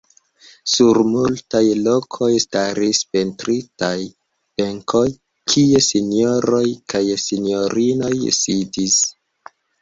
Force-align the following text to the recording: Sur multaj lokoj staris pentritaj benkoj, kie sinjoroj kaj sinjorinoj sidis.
Sur 0.75 0.97
multaj 1.07 1.59
lokoj 1.87 2.29
staris 2.43 3.01
pentritaj 3.15 3.91
benkoj, 4.61 5.03
kie 5.53 5.83
sinjoroj 5.89 6.63
kaj 6.95 7.03
sinjorinoj 7.27 8.17
sidis. 8.41 8.99